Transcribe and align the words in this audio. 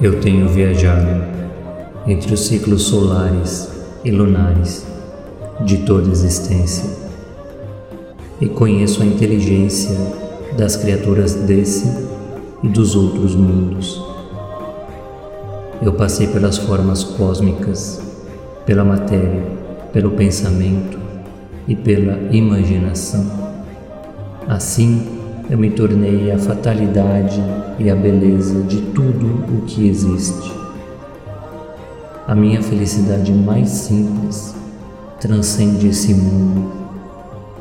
Eu 0.00 0.20
tenho 0.20 0.48
viajado 0.48 1.24
entre 2.06 2.32
os 2.32 2.46
ciclos 2.46 2.82
solares 2.84 3.68
e 4.04 4.12
lunares 4.12 4.86
de 5.64 5.78
toda 5.78 6.08
existência 6.08 6.88
e 8.40 8.46
conheço 8.46 9.02
a 9.02 9.06
inteligência 9.06 9.98
das 10.56 10.76
criaturas 10.76 11.34
desse 11.34 11.92
e 12.62 12.68
dos 12.68 12.94
outros 12.94 13.34
mundos. 13.34 14.00
Eu 15.82 15.92
passei 15.94 16.28
pelas 16.28 16.58
formas 16.58 17.02
cósmicas, 17.02 18.00
pela 18.64 18.84
matéria, 18.84 19.42
pelo 19.92 20.12
pensamento 20.12 20.96
e 21.66 21.74
pela 21.74 22.16
imaginação. 22.30 23.26
Assim, 24.46 25.17
eu 25.50 25.56
me 25.56 25.70
tornei 25.70 26.30
a 26.30 26.38
fatalidade 26.38 27.42
e 27.78 27.88
a 27.88 27.96
beleza 27.96 28.60
de 28.64 28.82
tudo 28.92 29.26
o 29.50 29.62
que 29.66 29.88
existe. 29.88 30.52
A 32.26 32.34
minha 32.34 32.62
felicidade 32.62 33.32
mais 33.32 33.70
simples 33.70 34.54
transcende 35.18 35.88
esse 35.88 36.12
mundo, 36.12 36.70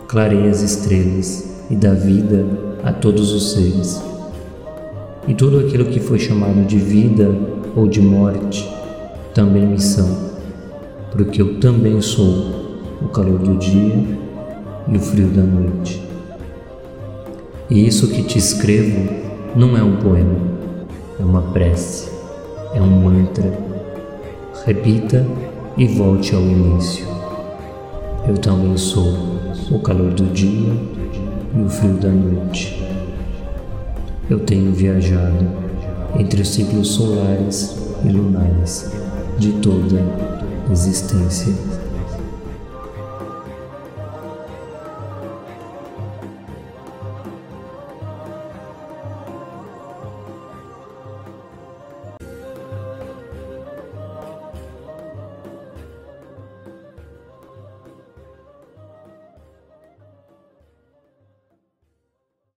clareia 0.05 0.49
as 0.49 0.61
estrelas 0.61 1.47
e 1.69 1.75
dá 1.75 1.93
vida 1.93 2.45
a 2.83 2.91
todos 2.91 3.31
os 3.31 3.53
seres. 3.53 4.01
E 5.25 5.33
tudo 5.33 5.59
aquilo 5.59 5.85
que 5.85 6.01
foi 6.01 6.19
chamado 6.19 6.65
de 6.65 6.77
vida 6.77 7.33
ou 7.73 7.87
de 7.87 8.01
morte 8.01 8.69
também 9.33 9.65
me 9.65 9.79
são, 9.79 10.09
porque 11.11 11.41
eu 11.41 11.57
também 11.61 12.01
sou 12.01 12.97
o 13.01 13.07
calor 13.07 13.39
do 13.39 13.55
dia 13.57 13.95
e 14.89 14.97
o 14.97 14.99
frio 14.99 15.29
da 15.29 15.43
noite. 15.43 16.06
E 17.69 17.85
isso 17.85 18.07
que 18.07 18.23
te 18.23 18.37
escrevo 18.37 19.09
não 19.53 19.75
é 19.75 19.83
um 19.83 19.97
poema, 19.97 20.39
é 21.19 21.23
uma 21.23 21.41
prece, 21.41 22.09
é 22.73 22.81
um 22.81 23.01
mantra. 23.01 23.59
Repita 24.65 25.27
e 25.75 25.85
volte 25.85 26.33
ao 26.33 26.41
início. 26.41 27.05
Eu 28.25 28.37
também 28.37 28.77
sou 28.77 29.13
o 29.69 29.79
calor 29.79 30.13
do 30.13 30.25
dia 30.27 30.73
e 31.55 31.61
o 31.61 31.69
frio 31.69 31.95
da 31.95 32.09
noite. 32.09 32.81
Eu 34.29 34.39
tenho 34.39 34.71
viajado 34.71 35.45
entre 36.17 36.41
os 36.41 36.49
ciclos 36.49 36.87
solares 36.87 37.77
e 38.05 38.07
lunares 38.07 38.89
de 39.37 39.51
toda 39.53 40.01
existência. 40.71 41.53